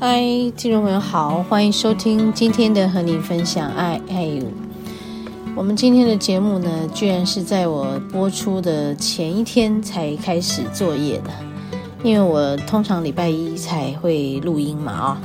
[0.00, 0.20] 嗨，
[0.56, 4.00] 听众朋友好，欢迎收听今天的和你分享爱。
[4.08, 4.40] 哎，
[5.56, 11.30] 我们今天的节目呢，居然是在我播出的前一天才开始作业的，
[12.04, 15.20] 因为我通常礼拜一才会录音嘛，啊，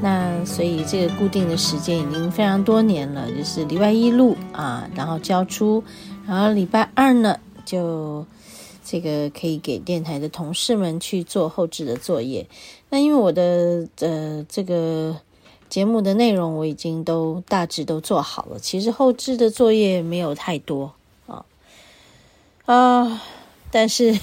[0.00, 5.82] 那所以这个固定的时间已经非常多年了，就是礼拜一录啊，然后交出，
[6.28, 8.24] 然后礼拜二呢就。
[8.88, 12.46] 这个可以给电台的同事们去做后置的作业。
[12.88, 15.16] 那因为我的呃这个
[15.68, 20.92] 节目的内容我已经都大致都做好了，其实后置的作业没有太多
[21.26, 21.44] 啊
[22.66, 23.22] 啊！
[23.72, 24.18] 但是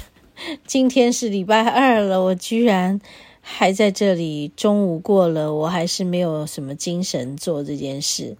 [0.66, 3.02] 今天是礼拜二了，我居然
[3.42, 8.38] 还在这里，中午过了，我还是没有什么精神做这件事。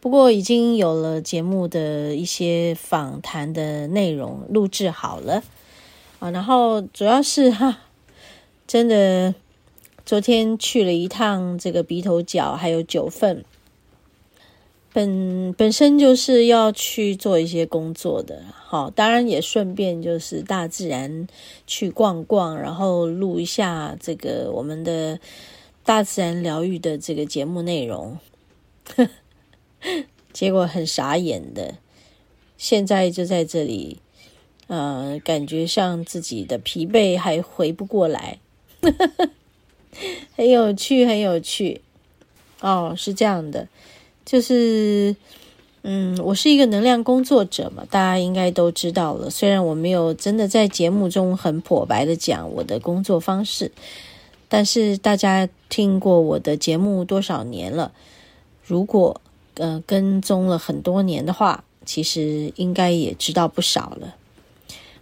[0.00, 5.42] 不过已经有了节目的一些访谈的内容录制好了
[6.18, 7.80] 啊，然后主要是哈，
[8.66, 9.34] 真的
[10.06, 13.44] 昨天去了一趟这个鼻头角，还有九份，
[14.92, 21.26] 本本身就是要去做一些工作的，好，当然也顺便就是大自然
[21.66, 25.20] 去逛逛，然后录一下这个我们的
[25.84, 28.18] 大自然疗愈的这个节目内容。
[30.32, 31.74] 结果很傻眼的，
[32.56, 33.98] 现在就在这里，
[34.68, 38.38] 呃，感觉上自己的疲惫还回不过来，
[40.36, 41.80] 很有趣，很有趣。
[42.60, 43.66] 哦，是这样的，
[44.24, 45.16] 就是，
[45.82, 49.30] 嗯，我是一个能量工作者嘛，大家应该都知道了。
[49.30, 53.72] 虽然我没有真的在节目中很剖白的讲我的工作方式，
[54.48, 57.92] 但是大家听过我的节目多少年了？
[58.62, 59.20] 如果
[59.54, 64.14] 呃，跟踪了很多年的话，其实应该也知道不少了。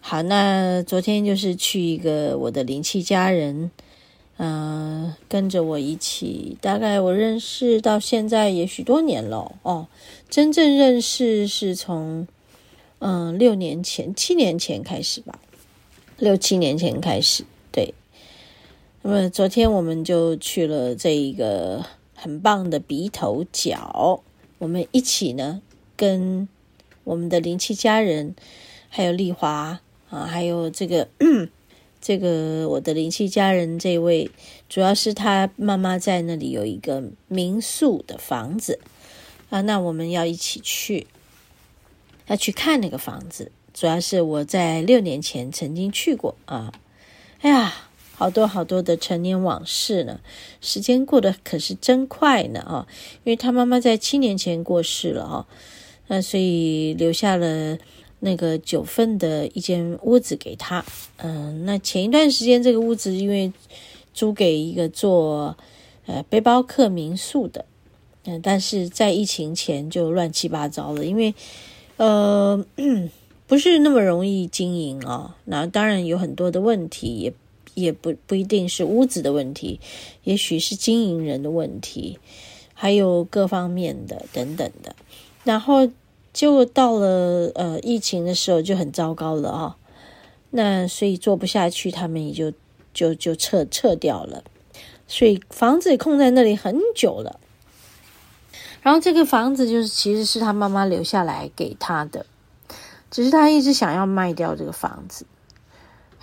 [0.01, 3.71] 好，那昨天就是去一个我的灵气家人，
[4.39, 9.87] 嗯、呃，跟着我一起，大概我认识到现在也许多年了哦。
[10.31, 12.27] 真正认识是从
[13.01, 15.39] 嗯、六年前、七年前开始吧，
[16.17, 17.45] 六七年前开始。
[17.71, 17.95] 对，
[19.03, 24.23] 那么昨天我们就去了这一个很棒的鼻头角。
[24.59, 25.63] 我们一起呢，
[25.97, 26.49] 跟
[27.05, 28.35] 我们的灵气家人，
[28.89, 29.81] 还有丽华
[30.11, 31.09] 啊，还有这个
[32.01, 34.31] 这个我的灵气家人这位，
[34.69, 38.81] 主要是他妈妈在那里有一个民宿的房子
[39.51, 41.07] 啊，那我们要一起去，
[42.27, 43.53] 要去看那个房子。
[43.73, 46.73] 主要是我在六年前曾经去过啊，
[47.41, 47.88] 哎呀。
[48.19, 50.19] 好多好多的陈年往事呢，
[50.61, 52.85] 时间过得可是真快呢啊！
[53.23, 55.47] 因为他妈妈在七年前过世了啊，
[56.09, 57.79] 那所以留下了
[58.19, 60.85] 那个九份的一间屋子给他。
[61.19, 63.53] 嗯，那前一段时间这个屋子因为
[64.13, 65.57] 租给一个做
[66.07, 67.67] 呃背包客民宿的，
[68.25, 71.33] 嗯，但是在疫情前就乱七八糟了，因为
[71.99, 72.67] 呃
[73.47, 75.37] 不是那么容易经营啊。
[75.45, 77.33] 那当然有很多的问题也。
[77.81, 79.81] 也不不一定是屋子的问题，
[80.25, 82.19] 也许是经营人的问题，
[82.75, 84.95] 还有各方面的等等的。
[85.45, 85.89] 然后
[86.33, 89.75] 就到了呃疫情的时候就很糟糕了啊、哦，
[90.51, 92.53] 那所以做不下去，他们也就
[92.93, 94.45] 就就撤撤掉了。
[95.07, 97.41] 所以房子也空在那里很久了。
[98.83, 102.27] 然后这个房子就是其实是他妈妈留下来给他的，
[103.11, 105.27] 只是他一直想要卖掉这个房子。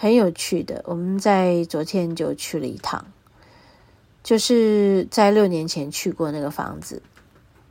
[0.06, 3.08] 很有趣的，我们在昨天就去了一趟，
[4.24, 7.02] 就是在六年前去过那个房子，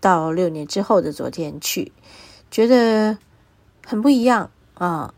[0.01, 1.93] 到六年之后的昨天去，
[2.51, 3.19] 觉得
[3.87, 5.15] 很不一样啊，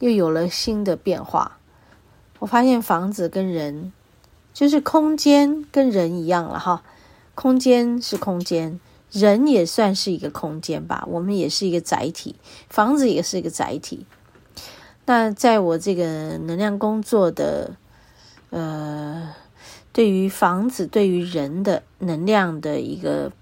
[0.00, 1.58] 又有了新的变化。
[2.40, 3.92] 我发现房子跟人，
[4.52, 6.82] 就是空间跟人一样了哈，
[7.36, 8.80] 空间是空间，
[9.12, 12.34] 人也算是一个空间吧，我们也是一个载体，
[12.68, 14.04] 房子也是一个载体。
[15.08, 17.74] 那在我这个能量工作的，
[18.50, 19.34] 呃，
[19.90, 23.32] 对于房子、对于人的能量的一个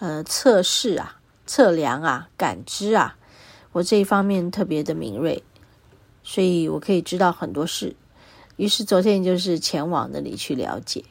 [0.00, 3.16] 呃测试啊、测量啊、感知啊，
[3.72, 5.42] 我这一方面特别的敏锐，
[6.22, 7.96] 所以我可以知道很多事。
[8.56, 11.02] 于是昨天就是前往那里去了解，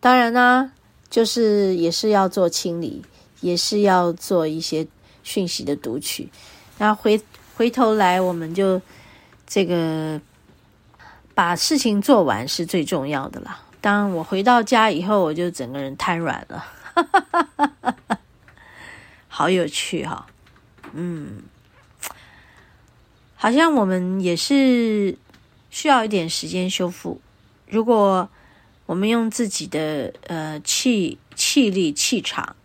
[0.00, 0.72] 当然呢，
[1.08, 3.04] 就是也是要做清理，
[3.40, 4.88] 也是要做一些
[5.22, 6.28] 讯息的读取。
[6.78, 7.22] 然后回
[7.54, 8.82] 回头来，我们就
[9.46, 10.20] 这个
[11.34, 13.60] 把事情做完是最重要的啦。
[13.80, 16.64] 当我回到家以后，我就整个人瘫软了，
[19.28, 20.26] 好有趣哈、
[20.82, 21.42] 哦，嗯，
[23.36, 25.18] 好像我们也是
[25.70, 27.20] 需要一点时间修复。
[27.68, 28.28] 如果
[28.86, 32.56] 我们用自己的呃气气力气场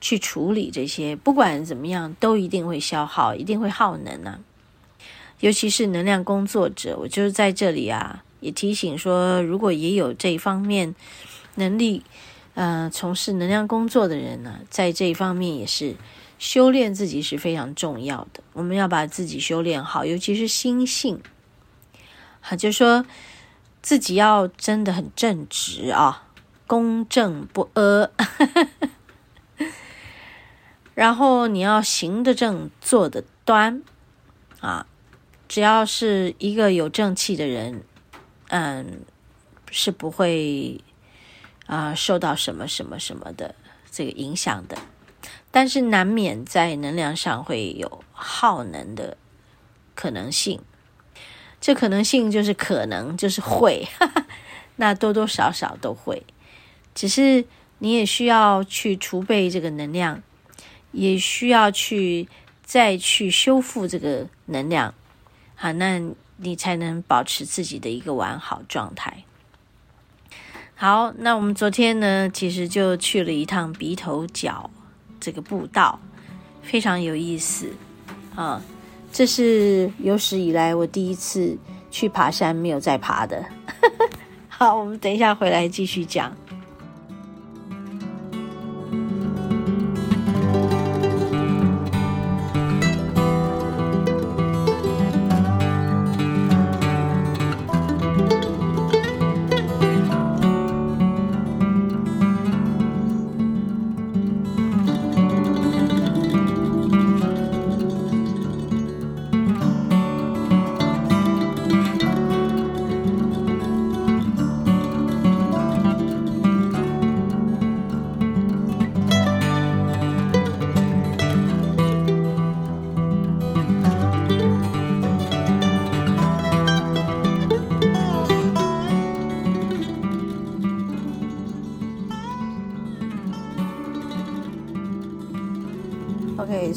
[0.00, 4.40] 去处理这些，不管怎么样，都一定会消耗，一定会耗能啊。
[5.42, 8.22] 尤其是能量工作者，我就是在这里啊。
[8.38, 10.94] 也提醒说，如果也有这一方面
[11.56, 12.02] 能力，
[12.54, 15.96] 呃，从事能量工作的人呢，在这一方面也是
[16.38, 18.42] 修炼自己是非常重要的。
[18.52, 21.20] 我们要把自己修炼好，尤其是心性，
[22.40, 23.04] 好，就说
[23.80, 26.28] 自己要真的很正直啊，
[26.68, 28.10] 公正不阿，
[30.94, 33.82] 然后你要行得正，坐得端，
[34.60, 34.86] 啊，
[35.52, 37.82] 只要是一个有正气的人。
[38.48, 39.02] 嗯，
[39.70, 40.80] 是不会
[41.66, 43.54] 啊、受到什么什么什么的
[43.90, 44.78] 这个影响的，
[45.50, 49.18] 但是难免在能量上会有耗能的
[49.94, 50.58] 可能性。
[51.60, 54.26] 这可能性就是可能就是会，哈哈，
[54.76, 56.22] 那多多少少都会。
[56.94, 57.44] 只是
[57.78, 60.22] 你也需要去储备这个能量，
[60.92, 62.28] 也需要去
[62.62, 64.94] 再去修复这个能量。
[65.62, 66.02] 好，那。
[66.44, 69.22] 你才能保持自己的一个完好状态。
[70.74, 74.68] 好，那我们昨天呢，其实就去了一趟鼻头角
[75.20, 76.00] 这个步道，
[76.60, 77.72] 非常有意思
[78.34, 78.60] 啊！
[79.12, 81.56] 这是有史以来我第一次
[81.92, 83.44] 去爬山，没有再爬的。
[84.48, 86.36] 好，我们等一下回来继续讲。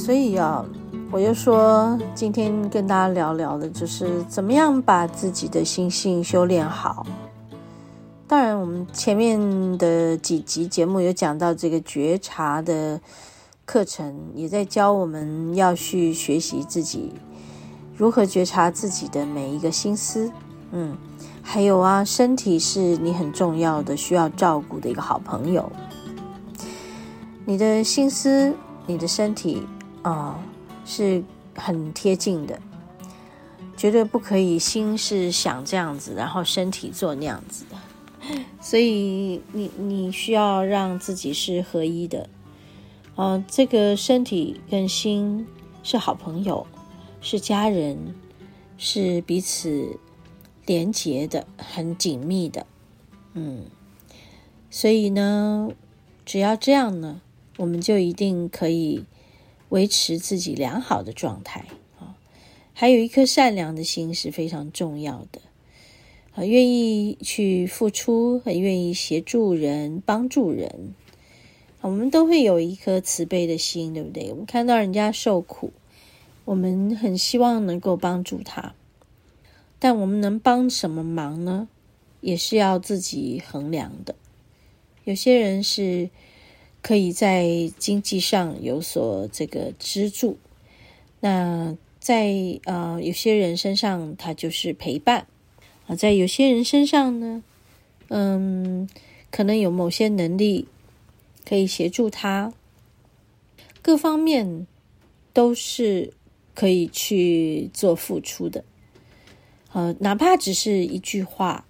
[0.06, 0.64] 所以啊，
[1.10, 7.04] 我就说今天跟大家聊聊的，就是怎么样把自己的心性修炼好。
[8.28, 9.40] 当然，我们前面
[9.80, 13.02] 的几集节目有讲到这个觉察的
[13.66, 17.12] 课程，也在教我们要去学习自己
[17.98, 20.32] 如何觉察自己的每一个心思。
[20.72, 20.96] 嗯，
[21.42, 25.68] 还有啊，身体是你很重要的、需要照顾的一个好朋友。
[27.44, 28.54] 你的心思，
[28.86, 29.66] 你的身体。
[30.06, 30.40] 啊、哦，
[30.86, 31.24] 是
[31.56, 32.62] 很贴近的，
[33.76, 38.38] 绝对不可以心是想这样子，然后身体做那样子的。
[38.62, 42.30] 所以你你需要让自己是合一的。
[43.16, 45.48] 啊、这个身体跟心
[45.82, 46.68] 是好朋友，
[47.20, 48.14] 是家人，
[48.78, 49.98] 是彼此
[50.68, 52.68] 连结的，很紧密的。
[53.34, 53.64] 嗯，
[54.70, 55.72] 所以呢，
[56.24, 57.22] 只要这样呢，
[57.58, 59.06] 我们就一定可以。
[59.76, 61.66] 维持自己良好的状态
[62.00, 62.16] 啊，
[62.74, 65.42] 还有一颗善良的心是非常重要的
[66.34, 70.96] 啊，愿意去付出，很愿意协助人、帮助人，
[71.82, 74.32] 我们都会有一颗慈悲的心，对不对？
[74.32, 75.74] 我们看到人家受苦，
[76.46, 78.76] 我们很希望能够帮助他，
[79.78, 81.68] 但我们能帮什么忙呢？
[82.22, 84.16] 也是要自己衡量的。
[85.04, 86.10] 有些人是。
[86.86, 87.48] 可以在
[87.80, 90.38] 经济上有所这个资助，
[91.20, 92.28] 那在
[92.66, 95.26] 啊、呃、有些人身上，他就是陪伴。
[95.88, 97.42] 啊，在有些人身上呢，
[98.10, 98.88] 嗯，
[99.32, 100.68] 可能有某些能力
[101.44, 102.54] 可以协助他，
[103.82, 104.68] 各方面
[105.34, 106.14] 都是
[106.54, 108.64] 可以去做付出的，
[109.74, 111.66] 呃，哪怕只是一句话，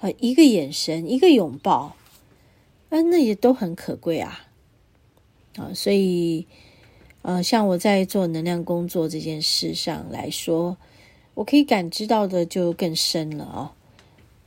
[0.00, 1.96] 呃，一个眼神，一个拥抱。
[2.92, 4.48] 啊，那也都很可贵啊，
[5.56, 6.46] 啊，所以，
[7.22, 10.76] 呃，像我在做能量工作这件事上来说，
[11.32, 13.72] 我可以感知到的就更深了啊，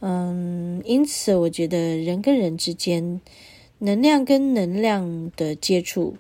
[0.02, 3.20] 嗯，因此我觉得人跟人之间
[3.80, 6.16] 能量跟能量的接触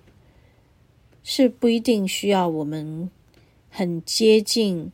[1.23, 3.07] 是不一定需要我们
[3.69, 4.91] 很接近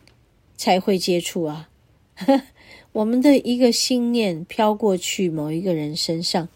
[0.57, 1.69] 才会接触啊。
[2.91, 6.49] 我们的一个心念飘过去某一个人身上，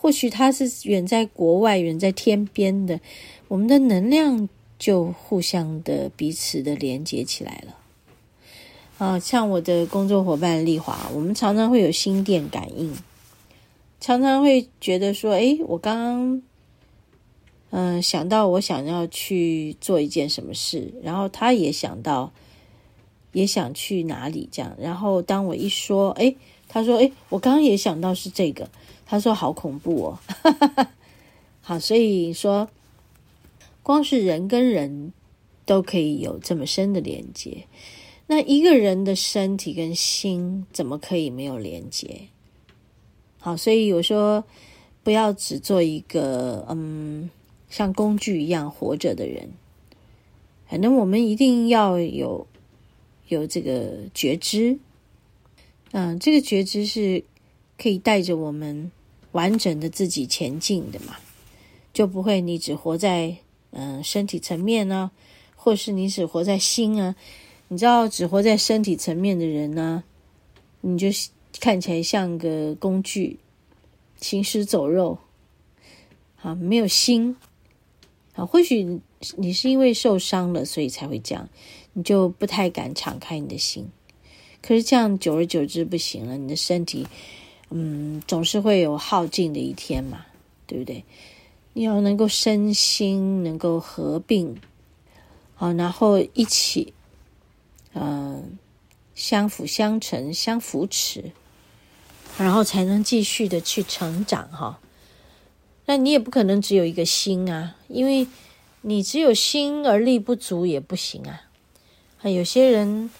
[0.00, 2.98] 或许他是远在国外、远在天边的，
[3.48, 7.76] 我们的能量就互相的彼此的连接起来了。
[8.96, 12.96] 啊，像我的工作伙伴丽华，我们常常会有心电感应，
[14.00, 16.42] 常常会觉得说，哎，我刚刚，
[17.70, 22.32] 嗯、想到我想要去做一件什么事，然后他也想到。
[23.32, 26.36] 也想去哪里这样，然后当我一说，诶，
[26.72, 28.70] 他说，诶，我刚刚也想到是这个，
[29.04, 30.86] 他说好恐怖哦，
[31.60, 32.70] 好，所以说，
[33.82, 35.12] 光是人跟人
[35.66, 37.66] 都可以有这么深的连接，
[38.28, 42.28] 那一个人的身体跟心怎么可以没有连接？
[43.40, 44.44] 好，所以我说，
[45.02, 47.28] 不要只做一个嗯，
[47.68, 49.50] 像工具一样活着的人，
[50.68, 52.46] 反正我们一定要有。
[53.28, 54.76] 有这个觉知，
[55.92, 57.24] 嗯，这个觉知是
[57.76, 58.90] 可以带着我们
[59.32, 61.16] 完整的自己前进的嘛，
[61.92, 63.36] 就不会你只活在
[63.70, 65.10] 嗯身体层面呢，
[65.56, 67.16] 或是你只活在心啊。
[67.68, 70.02] 你知道，只活在身体层面的人呢，
[70.80, 71.06] 你就
[71.60, 73.38] 看起来像个工具，
[74.20, 75.18] 行尸走肉，
[76.42, 77.36] 啊，没有心，
[78.34, 79.00] 啊，或许
[79.36, 81.48] 你是因为受伤了，所以才会这样。
[81.92, 83.88] 你就不太敢敞开你的心，
[84.62, 87.06] 可是这样久而久之不行了，你的身体，
[87.70, 90.26] 嗯，总是会有耗尽的一天嘛，
[90.66, 91.04] 对不对？
[91.72, 94.60] 你要能够身心能够合并，
[95.54, 96.92] 好，然后一起，
[97.94, 98.58] 嗯，
[99.14, 101.30] 相辅相成、相扶持，
[102.36, 104.80] 然后才能继续的去成长哈。
[105.86, 108.26] 那你也不可能只有一个心啊，因为
[108.82, 111.42] 你只有心而力不足也不行啊。
[112.22, 113.10] 有些人，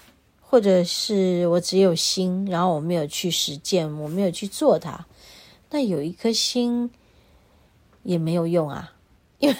[0.50, 5.06] 或者是我只有心，然后我没有去实践，我没有去做它，
[5.70, 6.90] 那有一颗心
[8.02, 8.92] 也没有用啊，
[9.38, 9.56] 因为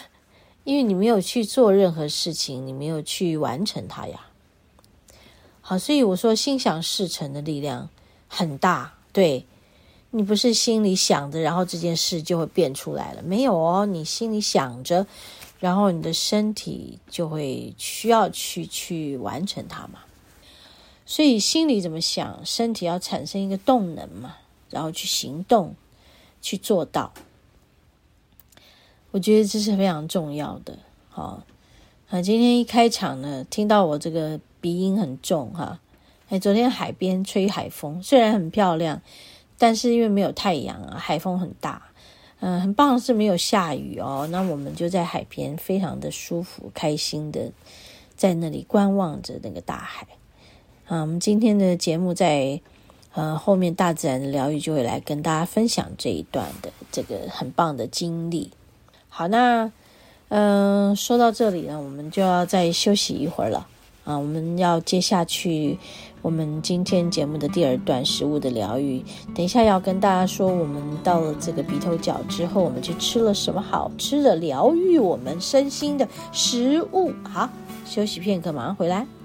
[0.65, 4.27] 因为你没有去做任何事情，你没有去完成它呀。
[5.61, 7.89] 好，所以我说心想事成的力量
[8.27, 9.47] 很大，对，
[10.11, 15.07] 你不是心里想着，然后这件事就会变出来了，没有哦，你心里想着。
[15.61, 20.01] 然后你的身体就会需要去去完成它嘛，
[21.11, 24.37] 所以心里怎么想，身体要产生一个动能嘛，
[24.71, 25.75] 然后去行动，
[26.41, 27.13] 去做到。
[29.11, 30.79] 我觉得这是非常重要的。
[31.09, 31.43] 好，
[32.11, 35.81] 啊，今天一开场呢，听到我这个鼻音很重哈，
[36.29, 39.03] 哎，昨天海边吹海风，虽然很漂亮，
[39.59, 41.91] 但是因为没有太阳啊，海风很大。
[42.39, 47.51] 嗯，很棒是没有下雨哦，那我们就在海边，非常的舒服、开心的
[48.15, 50.07] 在那里观望着那个大海。
[50.91, 52.61] 啊，我们今天的节目在
[53.15, 58.51] 呃后面，大自然的疗愈就会来跟大家分享这一段的这个很棒的经历。
[59.09, 59.71] 好，那
[60.31, 63.69] 嗯、说到这里呢，我们就要再休息一会儿了
[64.05, 65.79] 啊，我们要接下去。
[66.23, 69.01] 我们今天节目的第二段食物的疗愈，
[69.33, 77.13] 等一下要跟大家说，我们到了这个鼻头角之后，我们去吃了什么好吃的疗愈我们身心的食物。
[77.23, 77.49] 好，
[77.87, 79.20] 休息片刻，马上回来。